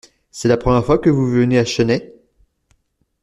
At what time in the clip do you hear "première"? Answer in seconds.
0.57-0.83